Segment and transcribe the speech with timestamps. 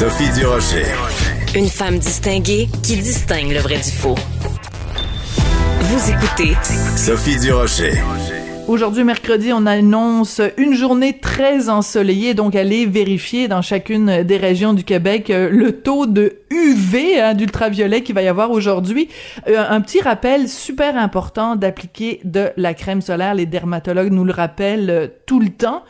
[0.00, 0.86] Sophie Durocher.
[1.54, 4.14] Une femme distinguée qui distingue le vrai du faux.
[5.78, 6.56] Vous écoutez
[6.96, 7.92] Sophie Durocher.
[8.66, 14.72] Aujourd'hui, mercredi, on annonce une journée très ensoleillée, donc allez vérifier dans chacune des régions
[14.72, 19.10] du Québec euh, le taux de UV, hein, d'ultraviolet qu'il va y avoir aujourd'hui.
[19.48, 23.34] Euh, un petit rappel super important d'appliquer de la crème solaire.
[23.34, 25.82] Les dermatologues nous le rappellent euh, tout le temps.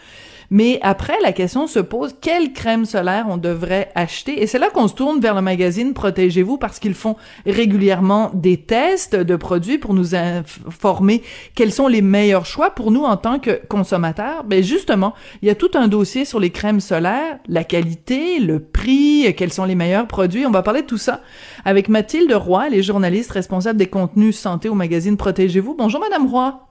[0.50, 4.42] Mais après, la question se pose, quelle crème solaire on devrait acheter?
[4.42, 7.16] Et c'est là qu'on se tourne vers le magazine Protégez-vous parce qu'ils font
[7.46, 11.22] régulièrement des tests de produits pour nous informer
[11.54, 14.42] quels sont les meilleurs choix pour nous en tant que consommateurs.
[14.42, 18.58] Ben justement, il y a tout un dossier sur les crèmes solaires, la qualité, le
[18.58, 20.46] prix, quels sont les meilleurs produits.
[20.46, 21.20] On va parler de tout ça
[21.64, 25.76] avec Mathilde Roy, les journalistes responsables des contenus santé au magazine Protégez-vous.
[25.76, 26.66] Bonjour Madame Roy.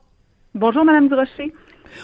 [0.54, 1.54] Bonjour Madame Drochet.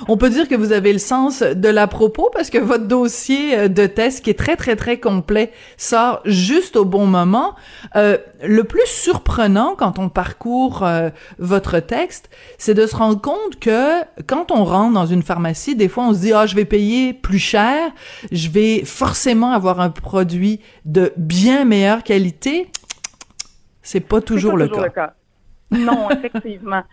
[0.08, 3.58] On peut dire que vous avez le sens de la propos parce que votre dossier
[3.58, 7.56] euh, de test, qui est très, très, très complet, sort juste au bon moment.
[7.96, 13.60] Euh, le plus surprenant quand on parcourt euh, votre texte, c'est de se rendre compte
[13.60, 16.66] que quand on rentre dans une pharmacie, des fois on se dit, ah, je vais
[16.66, 17.92] payer plus cher,
[18.32, 22.70] je vais forcément avoir un produit de bien meilleure qualité.
[23.82, 24.88] C'est pas toujours, pas le, toujours cas.
[24.88, 25.14] le cas.
[25.72, 26.84] Non, effectivement.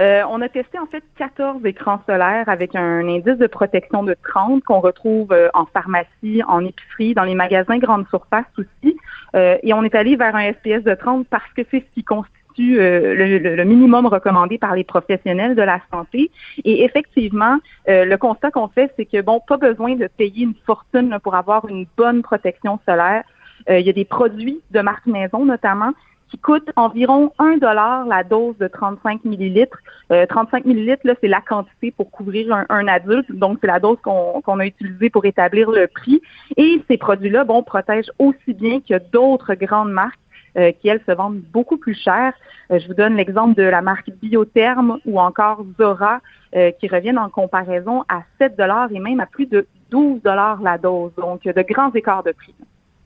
[0.00, 4.14] Euh, on a testé en fait 14 écrans solaires avec un indice de protection de
[4.28, 8.96] 30 qu'on retrouve euh, en pharmacie, en épicerie, dans les magasins grande surface aussi.
[9.34, 12.04] Euh, et on est allé vers un SPS de 30 parce que c'est ce qui
[12.04, 16.30] constitue euh, le, minimum recommandé par les professionnels de la santé.
[16.64, 20.54] Et effectivement, euh, le constat qu'on fait, c'est que bon, pas besoin de payer une
[20.66, 23.24] fortune pour avoir une bonne protection solaire.
[23.68, 25.92] il y a des produits de marque maison notamment
[26.30, 29.78] qui coûte environ 1 dollar la dose de 35 millilitres.
[30.10, 33.80] Euh, 35 millilitres, là, c'est la quantité pour couvrir un, un adulte, donc c'est la
[33.80, 36.20] dose qu'on a utilisée pour établir le prix.
[36.56, 40.18] Et ces produits-là, bon, protègent aussi bien que d'autres grandes marques
[40.56, 42.32] euh, qui, elles, se vendent beaucoup plus cher.
[42.70, 46.20] Euh, je vous donne l'exemple de la marque Biotherm ou encore Zora,
[46.54, 50.62] euh, qui reviennent en comparaison à 7 dollars et même à plus de 12 dollars
[50.62, 51.12] la dose.
[51.16, 52.54] Donc, de grands écarts de prix.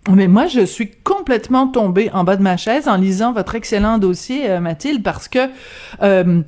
[0.08, 3.98] Mais moi, je suis complètement tombée en bas de ma chaise en lisant votre excellent
[3.98, 5.50] dossier, euh, Mathilde, parce que,
[6.02, 6.42] euh,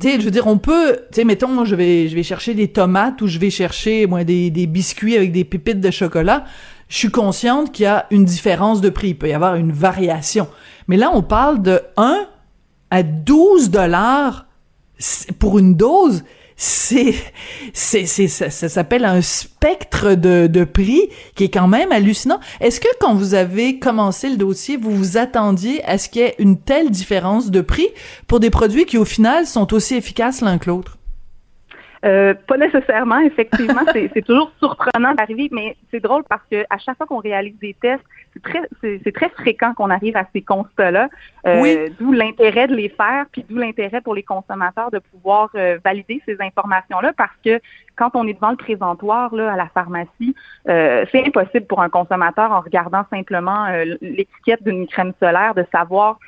[0.00, 2.54] tu sais, je veux dire, on peut, tu sais, mettons, je vais, je vais chercher
[2.54, 6.44] des tomates ou je vais chercher, moi, des, des biscuits avec des pépites de chocolat.
[6.88, 9.08] Je suis consciente qu'il y a une différence de prix.
[9.10, 10.46] Il peut y avoir une variation.
[10.86, 12.26] Mais là, on parle de 1
[12.90, 14.46] à 12 dollars
[15.38, 16.22] pour une dose
[16.62, 17.16] c'est
[17.72, 22.38] c'est c'est ça, s'appelle un spectre de, de prix qui est quand même hallucinant.
[22.60, 26.24] Est-ce que quand vous avez commencé le dossier, vous vous attendiez à ce qu'il y
[26.24, 27.88] ait une telle différence de prix
[28.28, 30.98] pour des produits qui au final sont aussi efficaces l'un que l'autre?
[32.04, 36.96] Euh, pas nécessairement, effectivement, c'est toujours surprenant d'arriver, mais c'est drôle parce que à chaque
[36.96, 38.02] fois qu'on réalise des tests,
[38.32, 41.08] c'est très c'est très fréquent qu'on arrive à ces constats-là.
[41.46, 41.94] Euh, oui.
[42.00, 46.20] D'où l'intérêt de les faire, puis d'où l'intérêt pour les consommateurs de pouvoir euh, valider
[46.26, 47.60] ces informations-là, parce que
[47.94, 50.34] quand on est devant le présentoir là, à la pharmacie,
[50.68, 53.68] euh, c'est impossible pour un consommateur en regardant simplement
[54.00, 56.18] l'étiquette d'une crème solaire de savoir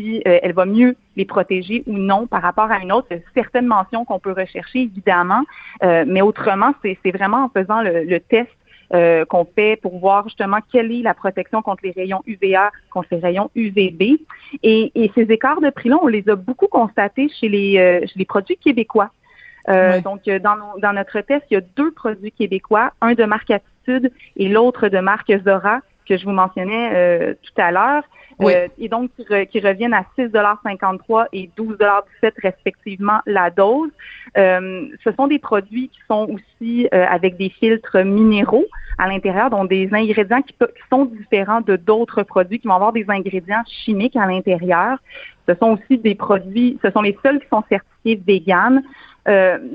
[0.00, 3.08] si euh, elle va mieux les protéger ou non par rapport à une autre.
[3.34, 5.42] Certaines mentions qu'on peut rechercher, évidemment,
[5.82, 8.50] euh, mais autrement, c'est vraiment en faisant le, le test
[8.92, 13.08] euh, qu'on fait pour voir justement quelle est la protection contre les rayons UVA, contre
[13.12, 14.18] les rayons UVB.
[14.62, 18.18] Et, et ces écarts de prix-là, on les a beaucoup constatés chez les, euh, chez
[18.18, 19.10] les produits québécois.
[19.68, 20.02] Euh, Oui.
[20.02, 24.10] Donc, dans, dans notre test, il y a deux produits québécois, un de marque Attitude
[24.36, 25.80] et l'autre de marque Zora,
[26.10, 28.02] que je vous mentionnais euh, tout à l'heure.
[28.40, 28.52] Oui.
[28.52, 33.90] Euh, et donc, qui, re- qui reviennent à 6,53 et 12,17 respectivement la dose.
[34.36, 38.66] Euh, ce sont des produits qui sont aussi avec des filtres minéraux
[38.98, 42.92] à l'intérieur, dont des ingrédients qui, qui sont différents de d'autres produits qui vont avoir
[42.92, 44.98] des ingrédients chimiques à l'intérieur.
[45.48, 48.82] Ce sont aussi des produits, ce sont les seuls qui sont certifiés vegan.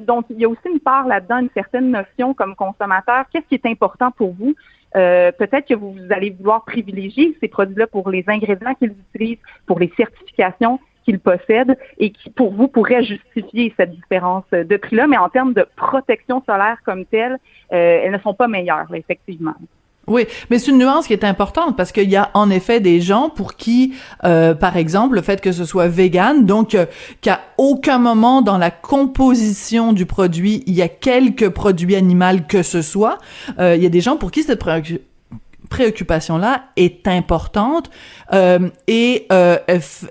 [0.06, 3.24] Donc, il y a aussi une part là-dedans, une certaine notion comme consommateur.
[3.32, 4.54] Qu'est-ce qui est important pour vous?
[4.95, 9.80] Euh, peut-être que vous allez vouloir privilégier ces produits-là pour les ingrédients qu'ils utilisent, pour
[9.80, 15.07] les certifications qu'ils possèdent et qui, pour vous, pourraient justifier cette différence de prix-là.
[15.07, 17.33] Mais en termes de protection solaire comme telle,
[17.74, 19.56] euh, elles ne sont pas meilleures, effectivement.
[20.07, 23.02] Oui, mais c'est une nuance qui est importante parce qu'il y a en effet des
[23.02, 23.94] gens pour qui,
[24.24, 26.86] euh, par exemple, le fait que ce soit vegan, donc euh,
[27.22, 32.16] qu'à aucun moment dans la composition du produit, il y a quelques produits animaux
[32.48, 33.18] que ce soit,
[33.60, 34.60] euh, il y a des gens pour qui cette
[35.75, 37.89] préoccupation-là est importante
[38.31, 39.57] euh, et euh,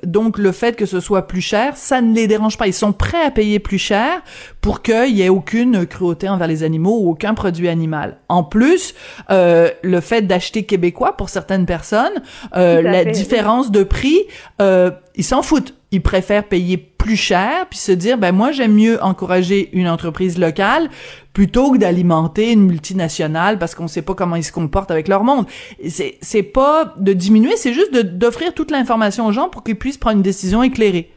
[0.03, 2.67] donc le fait que ce soit plus cher, ça ne les dérange pas.
[2.67, 4.21] Ils sont prêts à payer plus cher
[4.61, 8.19] pour qu'il y ait aucune cruauté envers les animaux ou aucun produit animal.
[8.29, 8.95] En plus,
[9.31, 12.23] euh, le fait d'acheter québécois pour certaines personnes,
[12.57, 14.21] euh, la différence de prix,
[14.61, 18.73] euh, ils s'en foutent ils préfèrent payer plus cher puis se dire ben moi j'aime
[18.73, 20.89] mieux encourager une entreprise locale
[21.35, 25.23] plutôt que d'alimenter une multinationale parce qu'on sait pas comment ils se comportent avec leur
[25.23, 25.45] monde.
[25.87, 29.99] C'est c'est pas de diminuer, c'est juste d'offrir toute l'information aux gens pour qu'ils puissent
[29.99, 31.11] prendre une décision éclairée.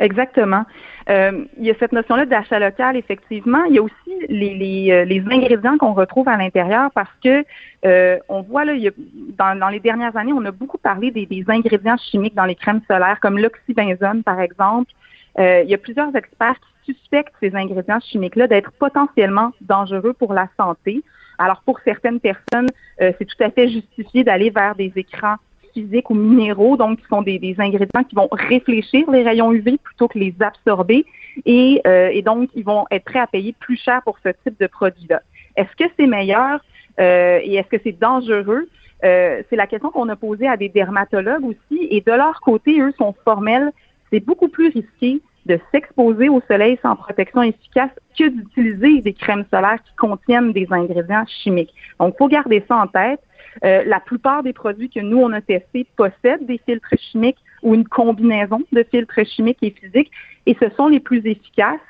[0.00, 0.64] Exactement.
[1.08, 3.62] Euh, il y a cette notion-là d'achat local, effectivement.
[3.64, 7.44] Il y a aussi les, les, euh, les ingrédients qu'on retrouve à l'intérieur parce que
[7.84, 8.92] euh, on voit là, il y a,
[9.38, 12.56] dans, dans, les dernières années, on a beaucoup parlé des, des ingrédients chimiques dans les
[12.56, 14.90] crèmes solaires, comme l'oxybenzone, par exemple.
[15.38, 20.32] Euh, il y a plusieurs experts qui suspectent ces ingrédients chimiques-là d'être potentiellement dangereux pour
[20.32, 21.02] la santé.
[21.38, 22.68] Alors pour certaines personnes,
[23.00, 25.36] euh, c'est tout à fait justifié d'aller vers des écrans
[25.74, 30.08] physiques ou minéraux, donc qui sont des, ingrédients qui vont réfléchir les rayons UV plutôt
[30.08, 31.04] que les absorber,
[31.44, 34.58] et, euh, et donc ils vont être prêts à payer plus cher pour ce type
[34.58, 35.20] de produit-là.
[35.56, 36.60] Est-ce que c'est meilleur
[37.00, 38.68] euh, et est-ce que c'est dangereux?
[39.04, 42.80] Euh, c'est la question qu'on a posée à des dermatologues aussi, et de leur côté,
[42.80, 43.70] eux sont formels.
[44.10, 49.44] C'est beaucoup plus risqué de s'exposer au soleil sans protection efficace que d'utiliser des crèmes
[49.52, 51.74] solaires qui contiennent des ingrédients chimiques.
[52.00, 53.20] Donc, faut garder ça en tête.
[53.64, 57.74] Euh, la plupart des produits que nous, on a testés possèdent des filtres chimiques ou
[57.74, 60.10] une combinaison de filtres chimiques et physiques,
[60.46, 61.80] et ce sont les plus efficaces.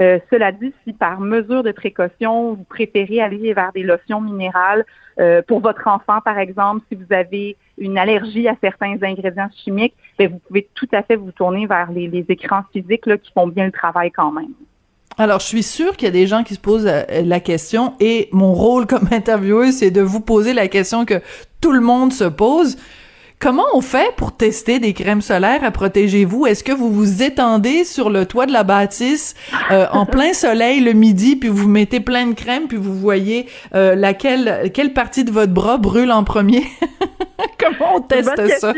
[0.00, 4.86] Euh, cela dit, si par mesure de précaution, vous préférez aller vers des lotions minérales
[5.20, 9.94] euh, pour votre enfant, par exemple, si vous avez une allergie à certains ingrédients chimiques,
[10.18, 13.66] bien, vous pouvez tout à fait vous tourner vers les, écrans physiques qui font bien
[13.66, 14.54] le travail quand même.
[15.18, 17.94] Alors, je suis sûre qu'il y a des gens qui se posent euh, la question
[18.00, 21.20] et mon rôle comme intervieweuse, c'est de vous poser la question que
[21.60, 22.76] tout le monde se pose.
[23.38, 26.46] Comment on fait pour tester des crèmes solaires à protéger-vous?
[26.46, 29.34] Est-ce que vous vous étendez sur le toit de la bâtisse
[29.72, 33.48] euh, en plein soleil le midi, puis vous mettez plein de crème, puis vous voyez
[33.74, 36.62] euh, laquelle quelle partie de votre bras brûle en premier?
[37.58, 38.72] Comment on teste ça?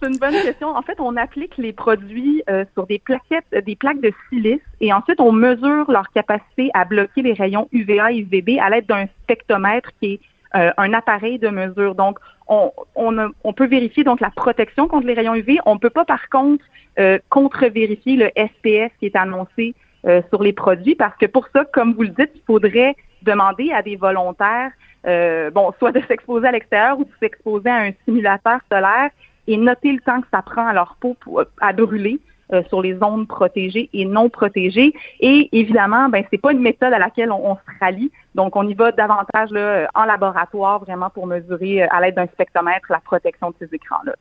[0.00, 0.68] C'est une bonne question.
[0.68, 4.92] En fait, on applique les produits euh, sur des plaquettes, des plaques de silice, et
[4.92, 9.06] ensuite on mesure leur capacité à bloquer les rayons UVA et UVB à l'aide d'un
[9.24, 10.20] spectromètre qui est
[10.54, 11.94] euh, un appareil de mesure.
[11.94, 15.58] Donc, on, on, on, peut vérifier donc la protection contre les rayons UV.
[15.66, 16.64] On ne peut pas, par contre,
[16.98, 19.74] euh, contre-vérifier le SPS qui est annoncé
[20.06, 23.70] euh, sur les produits parce que pour ça, comme vous le dites, il faudrait demander
[23.72, 24.70] à des volontaires,
[25.06, 29.10] euh, bon, soit de s'exposer à l'extérieur ou de s'exposer à un simulateur solaire
[29.48, 32.20] et noter le temps que ça prend à leur peau pour, à brûler
[32.52, 34.94] euh, sur les zones protégées et non protégées.
[35.20, 38.12] Et évidemment, ben c'est pas une méthode à laquelle on, on, se rallie.
[38.34, 42.26] Donc, on y va davantage là, en laboratoire vraiment pour mesurer euh, à l'aide d'un
[42.26, 44.14] spectromètre la protection de ces écrans-là.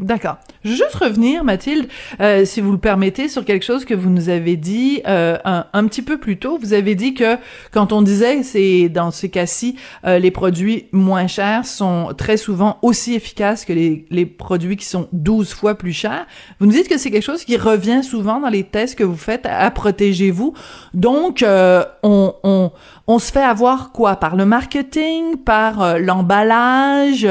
[0.00, 0.36] D'accord.
[0.64, 1.88] Je veux juste revenir, Mathilde,
[2.20, 5.86] euh, si vous le permettez, sur quelque chose que vous nous avez dit euh, un,
[5.86, 6.56] petit peu plus tôt.
[6.58, 7.36] Vous avez dit que
[7.72, 12.78] quand on disait, c'est dans ces cas-ci, euh, les produits moins chers sont très souvent
[12.82, 16.26] aussi efficaces que les, les produits qui sont 12 fois plus chers.
[16.60, 19.16] Vous nous dites que c'est quelque chose qui revient souvent dans les tests que vous
[19.16, 20.54] faites à, à protéger-vous.
[20.94, 22.70] Donc, euh, on, on,
[23.08, 24.16] on se fait avoir quoi?
[24.16, 27.26] Par le marketing, par euh, l'emballage,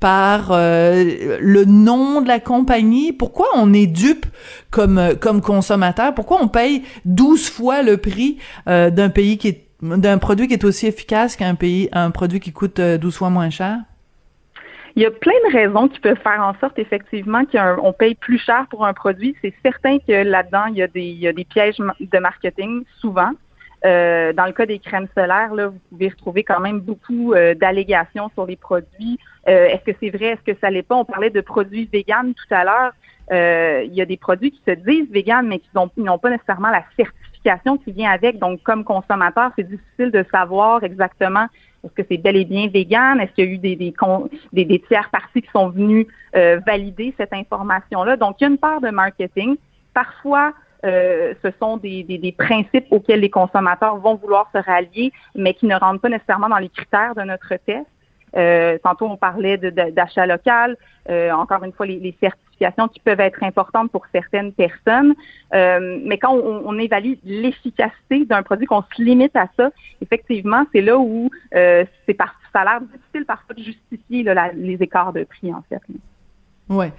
[0.00, 4.26] par le nom de la compagnie, pourquoi on est dupe
[4.70, 6.14] comme euh, comme consommateur?
[6.14, 10.64] Pourquoi on paye 12 fois le prix euh, d'un pays qui d'un produit qui est
[10.64, 13.78] aussi efficace qu'un pays un produit qui coûte 12 euh, fois moins cher?
[14.94, 18.38] Il y a plein de raisons qui peuvent faire en sorte effectivement qu'on paye plus
[18.38, 19.36] cher pour un produit.
[19.42, 20.86] C'est certain que là-dedans, il y, a
[21.34, 23.32] des, pièges de marketing souvent.
[23.84, 28.46] Dans le cas des crèmes solaires, là, vous pouvez retrouver quand même beaucoup d'allégations sur
[28.46, 29.18] les produits.
[29.48, 30.96] Euh, est-ce que c'est vrai, est-ce que ça l'est pas?
[30.96, 32.92] On parlait de produits véganes tout à l'heure.
[33.84, 36.84] il y a des produits qui se disent véganes, mais qui n'ont pas nécessairement la
[36.96, 38.38] certification qui vient avec.
[38.38, 41.46] Donc, comme consommateur, c'est difficile de savoir exactement
[41.84, 43.20] est-ce que c'est bel et bien vegan?
[43.20, 47.32] Est-ce qu'il y a eu des, des, des, tiers parties qui sont venus valider cette
[47.32, 48.16] information-là?
[48.16, 49.56] Donc, il y a une part de marketing.
[49.94, 50.52] Parfois,
[50.84, 55.54] euh, ce sont des, des, des, principes auxquels les consommateurs vont vouloir se rallier, mais
[55.54, 57.86] qui ne rentrent pas nécessairement dans les critères de notre test.
[58.36, 60.76] Euh, tantôt, on parlait d'achat local.
[61.08, 65.14] Euh, encore une fois, les, spécifications qui peuvent être importantes pour certaines personnes.
[65.54, 70.80] Euh, mais quand on, évalue l'efficacité d'un produit, qu'on se limite à ça, effectivement, c'est
[70.80, 75.52] là où c'est par, ça a l'air difficile parfois de justifier les écarts de prix,
[75.52, 75.80] en fait.
[76.68, 76.92] Ouais.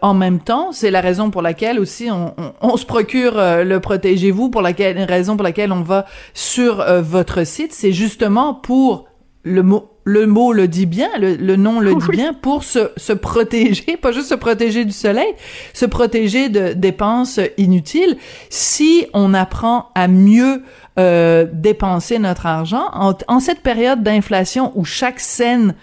[0.00, 4.62] En même temps, c'est la raison pour laquelle aussi on, se procure le protégez-vous, pour
[4.62, 9.08] laquelle raison pour laquelle on va sur votre site, c'est justement pour
[9.42, 12.90] le mot le mot le dit bien, le, le nom le dit bien, pour se,
[12.96, 15.32] se protéger, pas juste se protéger du soleil,
[15.72, 18.16] se protéger de dépenses inutiles.
[18.50, 20.62] Si on apprend à mieux
[20.98, 25.74] euh, dépenser notre argent en, en cette période d'inflation où chaque scène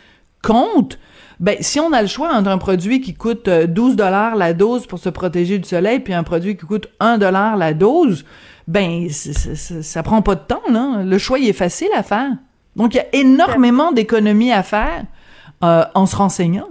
[0.43, 0.99] compte,
[1.39, 4.53] ben si on a le choix entre un produit qui coûte euh, 12 dollars la
[4.53, 8.25] dose pour se protéger du soleil puis un produit qui coûte 1 dollar la dose,
[8.67, 12.31] ben ça prend pas de temps là, le choix il est facile à faire.
[12.79, 15.03] Donc il y a énormément d'économies à faire
[15.63, 16.69] euh, en se renseignant.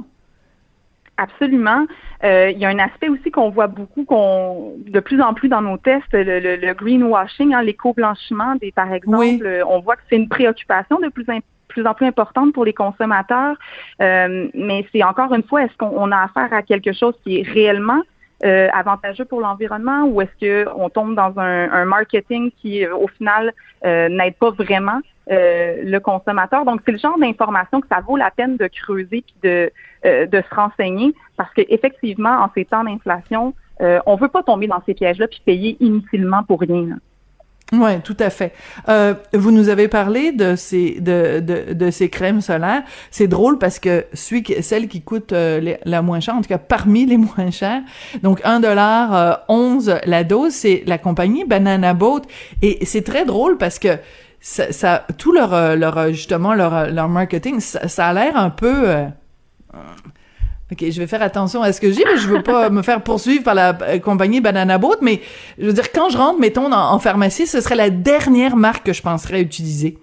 [1.19, 1.85] Absolument.
[2.25, 5.49] Euh, il y a un aspect aussi qu'on voit beaucoup, qu'on de plus en plus
[5.49, 9.19] dans nos tests, le, le, le greenwashing, hein, l'éco-blanchiment, des, par exemple.
[9.19, 9.41] Oui.
[9.45, 12.65] Euh, on voit que c'est une préoccupation de plus, in- plus en plus importante pour
[12.65, 13.57] les consommateurs.
[14.01, 17.39] Euh, mais c'est encore une fois, est-ce qu'on on a affaire à quelque chose qui
[17.39, 18.03] est réellement
[18.45, 22.95] euh, avantageux pour l'environnement ou est-ce que on tombe dans un, un marketing qui, euh,
[22.95, 23.53] au final,
[23.85, 26.65] euh, n'aide pas vraiment euh, le consommateur?
[26.65, 29.71] Donc, c'est le genre d'information que ça vaut la peine de creuser puis de,
[30.05, 34.43] euh, de se renseigner parce que effectivement, en ces temps d'inflation, euh, on veut pas
[34.43, 36.87] tomber dans ces pièges-là puis payer inutilement pour rien.
[36.87, 36.95] là.
[37.73, 38.55] Ouais, tout à fait.
[38.89, 42.83] Euh, vous nous avez parlé de ces de, de, de ces crèmes solaires.
[43.11, 46.49] C'est drôle parce que celui qui, celle qui coûte euh, la moins chère, en tout
[46.49, 47.83] cas parmi les moins chères,
[48.23, 52.23] donc 1 dollar euh, 11 la dose, c'est la compagnie Banana Boat
[52.63, 53.99] et c'est très drôle parce que
[54.41, 58.37] ça, ça tout leur euh, leur euh, justement leur leur marketing, ça, ça a l'air
[58.37, 58.87] un peu
[60.71, 63.01] OK, je vais faire attention à ce que dis, mais je veux pas me faire
[63.03, 65.23] poursuivre par la euh, compagnie Banana Boat, mais
[65.59, 68.85] je veux dire, quand je rentre, mettons, dans- en pharmacie, ce serait la dernière marque
[68.85, 69.97] que je penserais utiliser.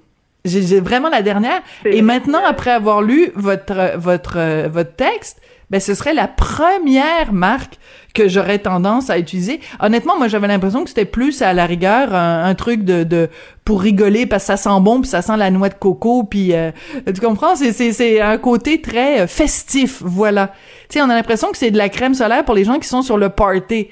[0.44, 1.62] J'ai j'ai vraiment la dernière.
[1.86, 6.28] Et maintenant, après avoir lu votre, euh, votre, euh, votre texte, ben, ce serait la
[6.28, 7.78] première marque
[8.14, 9.60] que j'aurais tendance à utiliser.
[9.80, 13.30] Honnêtement, moi, j'avais l'impression que c'était plus à la rigueur un, truc de, de
[13.66, 16.54] pour rigoler parce que ça sent bon puis ça sent la noix de coco puis
[16.54, 16.72] euh,
[17.06, 17.56] tu comprends?
[17.56, 20.54] C'est c'est c'est un côté très euh, festif voilà.
[20.88, 22.88] Tu sais on a l'impression que c'est de la crème solaire pour les gens qui
[22.88, 23.90] sont sur le party.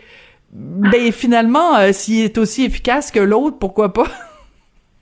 [0.51, 4.08] Ben finalement euh, s'il est aussi efficace que l'autre pourquoi pas?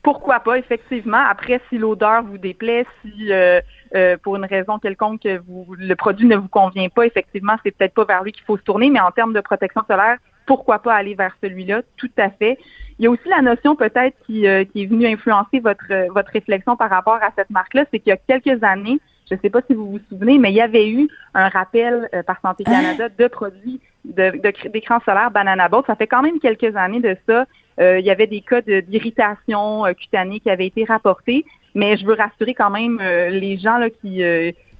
[0.04, 1.24] Pourquoi pas, effectivement.
[1.30, 3.62] Après, si l'odeur vous déplaît, si euh,
[3.96, 7.94] euh, pour une raison quelconque vous, le produit ne vous convient pas, effectivement, c'est peut-être
[7.94, 10.18] pas vers lui qu'il faut se tourner, mais en termes de protection solaire,
[10.48, 11.82] pourquoi pas aller vers celui-là?
[11.98, 12.58] Tout à fait.
[12.98, 16.08] Il y a aussi la notion peut-être qui, euh, qui est venue influencer votre, euh,
[16.14, 19.40] votre réflexion par rapport à cette marque-là, c'est qu'il y a quelques années, je ne
[19.40, 22.40] sais pas si vous vous souvenez, mais il y avait eu un rappel euh, par
[22.42, 25.84] Santé Canada de produits de, de- d'écran solaire Banana Boat.
[25.88, 27.46] Ça fait quand même quelques années de ça.
[27.82, 32.06] Euh, il y avait des cas d'irritation euh, cutanée qui avaient été rapportés, mais je
[32.06, 34.22] veux rassurer quand même euh, les gens qui,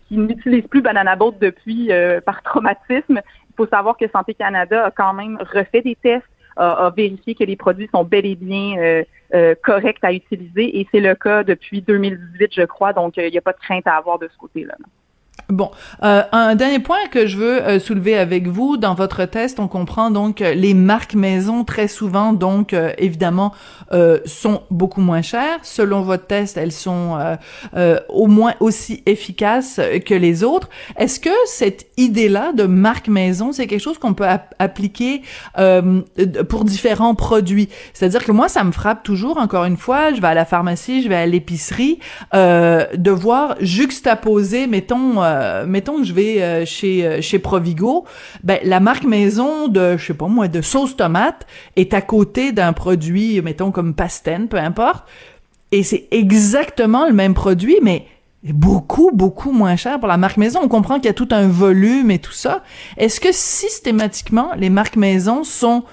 [0.08, 1.90] qui n'utilisent plus Banana Boat depuis
[2.26, 3.22] par traumatisme.
[3.50, 6.26] Il faut savoir que Santé Canada a quand même refait des tests,
[6.58, 9.04] a, vérifié que les produits sont bel et bien
[9.64, 13.42] corrects à utiliser, et c'est le cas depuis 2018, je crois, donc il n'y a
[13.42, 14.76] pas de crainte à avoir de ce côté-là.
[15.50, 15.72] Bon,
[16.04, 19.68] euh, un dernier point que je veux euh, soulever avec vous dans votre test, on
[19.68, 23.54] comprend donc les marques maison très souvent donc euh, évidemment
[23.92, 25.60] euh, sont beaucoup moins chères.
[25.64, 27.36] Selon votre test, elles sont euh,
[27.76, 30.70] euh, au moins aussi efficaces que les autres.
[30.96, 35.22] Est-ce que cette idée-là de marque maison, c'est quelque chose qu'on peut ap- appliquer
[36.48, 37.68] pour différents produits?
[37.94, 39.38] C'est-à-dire que moi, ça me frappe toujours.
[39.38, 42.00] Encore une fois, je vais à la pharmacie, je vais à l'épicerie,
[42.34, 48.06] de voir juxtaposer, mettons, euh, mettons que je vais euh, chez euh, chez Provigo,
[48.44, 52.52] ben la marque maison de, je sais pas moi, de sauce tomate est à côté
[52.52, 55.06] d'un produit, mettons comme Pastène, peu importe,
[55.72, 58.06] et c'est exactement le même produit, mais
[58.44, 60.60] beaucoup, beaucoup moins cher pour la marque maison.
[60.64, 62.64] On comprend qu'il y a tout un volume et tout ça.
[62.98, 65.84] Est-ce que systématiquement, les marques maison sont,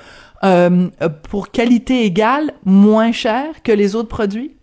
[1.30, 4.57] pour qualité égale, moins chères que les autres produits?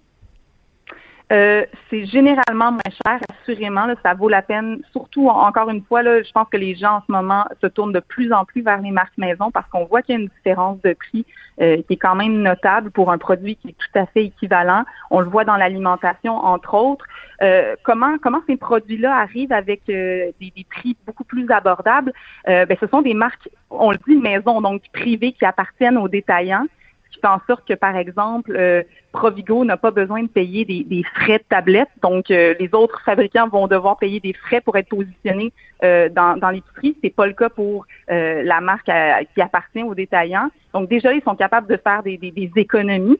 [1.31, 3.85] Euh, c'est généralement moins cher, assurément.
[3.87, 4.81] Là, ça vaut la peine.
[4.91, 7.67] Surtout, en- encore une fois, là, je pense que les gens en ce moment se
[7.67, 10.21] tournent de plus en plus vers les marques maison parce qu'on voit qu'il y a
[10.21, 11.25] une différence de prix
[11.61, 14.83] euh, qui est quand même notable pour un produit qui est tout à fait équivalent.
[15.09, 17.05] On le voit dans l'alimentation, entre autres.
[17.41, 22.13] Euh, comment comment ces produits-là arrivent avec euh, des, des prix beaucoup plus abordables?
[22.47, 26.07] Euh, ben, ce sont des marques, on le dit, maison, donc privées qui appartiennent aux
[26.07, 26.67] détaillants.
[27.15, 31.03] Qui fait en sorte que, par exemple, euh, Provigo n'a pas besoin de payer des,
[31.15, 31.87] frais de tablette.
[32.01, 35.53] Donc, euh, les autres fabricants vont devoir payer des frais pour être positionnés
[35.83, 36.97] euh, dans, dans l'épicerie.
[37.01, 38.91] C'est pas le cas pour la marque
[39.33, 40.49] qui appartient aux détaillants.
[40.73, 43.19] Donc, déjà, ils sont capables de faire des, des économies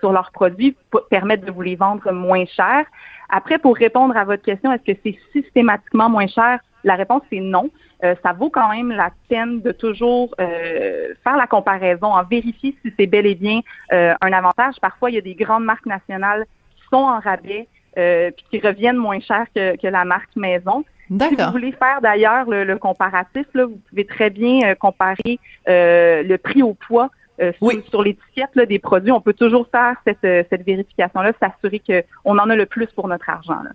[0.00, 2.84] sur leurs produits, pour permettre de vous les vendre moins cher.
[3.30, 6.60] Après, pour répondre à votre question, est-ce que c'est systématiquement moins cher?
[6.84, 7.70] La réponse c'est non.
[8.04, 12.76] Euh, ça vaut quand même la peine de toujours euh, faire la comparaison, en vérifier
[12.82, 13.60] si c'est bel et bien
[13.92, 14.74] euh, un avantage.
[14.80, 16.44] Parfois, il y a des grandes marques nationales
[16.76, 20.82] qui sont en rabais puis qui reviennent moins cher que, la marque maison.
[21.10, 26.62] Si vous voulez faire d'ailleurs le, comparatif, là, vous pouvez très bien comparer le prix
[26.62, 29.12] au poids sur, sur l'étiquette des produits.
[29.12, 33.28] On peut toujours faire cette, cette vérification-là, s'assurer qu'on en a le plus pour notre
[33.28, 33.62] argent.
[33.62, 33.72] Là.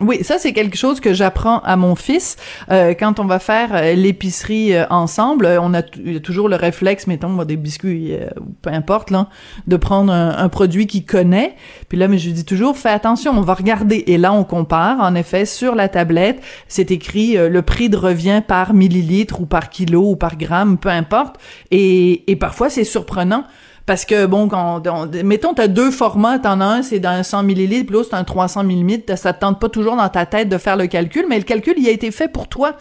[0.00, 2.36] Oui, ça c'est quelque chose que j'apprends à mon fils
[2.70, 5.46] euh, quand on va faire euh, l'épicerie euh, ensemble.
[5.60, 8.14] On a, toujours le réflexe, mettons des biscuits,
[8.62, 9.28] peu importe là,
[9.66, 11.56] de prendre un, produit qu'il connaît.
[11.88, 14.04] Puis là, mais je lui dis toujours, fais attention, on va regarder.
[14.06, 15.00] Et là, on compare.
[15.00, 19.68] En effet, sur la tablette, c'est écrit le prix de revient par millilitre ou par
[19.68, 21.36] kilo ou par gramme, peu importe.
[21.70, 23.44] Et, et parfois, c'est surprenant
[23.86, 24.82] parce que, bon, quand,
[25.24, 28.16] mettons, t'as deux formats, t'en as un, c'est dans un 100 millilitres, puis l'autre, c'est
[28.16, 31.26] un 300 millilitres, ça te tente pas toujours dans ta tête de faire le calcul,
[31.28, 32.76] mais le calcul, il a été fait pour toi.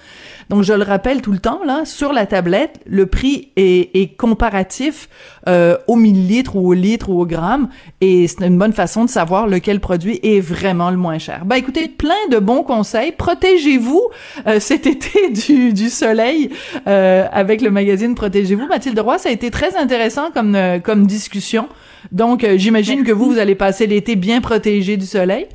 [0.49, 4.17] Donc, je le rappelle tout le temps, là, sur la tablette, le prix est, est
[4.17, 5.07] comparatif
[5.47, 7.69] euh, au millilitre ou au litre ou au gramme,
[8.01, 11.43] et c'est une bonne façon de savoir lequel produit est vraiment le moins cher.
[11.45, 13.11] Ben, écoutez, plein de bons conseils.
[13.11, 14.01] Protégez-vous
[14.47, 16.49] euh, cet été du, du soleil
[16.87, 18.67] euh, avec le magazine Protégez-vous.
[18.67, 21.69] Mathilde Roy, ça a été très intéressant comme, euh, comme discussion.
[22.11, 25.47] Donc, euh, j'imagine que vous, vous allez passer l'été bien protégé du soleil.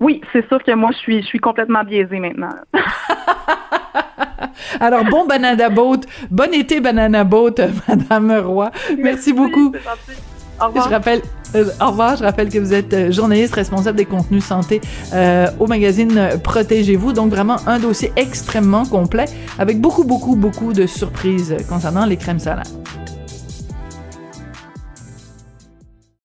[0.00, 2.54] Oui, c'est sûr que moi, je suis, je suis complètement biaisée maintenant.
[4.80, 6.00] Alors, bon banana boat.
[6.30, 7.56] Bon été banana boat,
[7.88, 8.70] Madame Roy.
[8.98, 9.74] Merci, beaucoup.
[10.58, 10.88] Au revoir.
[10.88, 11.22] Je rappelle,
[11.54, 12.16] euh, au revoir.
[12.16, 14.80] Je rappelle que vous êtes euh, journaliste responsable des contenus santé
[15.12, 17.12] euh, au magazine Protégez-vous.
[17.12, 19.26] Donc vraiment un dossier extrêmement complet
[19.58, 22.64] avec beaucoup, beaucoup, beaucoup de surprises concernant les crèmes salaires.